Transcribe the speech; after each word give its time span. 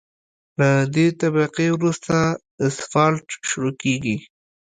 له 0.59 0.69
دې 0.95 1.07
طبقې 1.21 1.67
وروسته 1.75 2.15
اسفالټ 2.67 3.27
شروع 3.49 3.73
کیږي 3.81 4.17